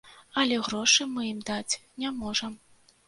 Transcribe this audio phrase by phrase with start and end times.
[0.43, 2.57] Але грошы мы ім даць не можам.